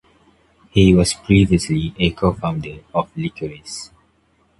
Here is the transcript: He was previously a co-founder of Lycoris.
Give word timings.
He 0.71 0.95
was 0.95 1.13
previously 1.13 1.93
a 1.99 2.09
co-founder 2.09 2.79
of 2.91 3.15
Lycoris. 3.15 3.91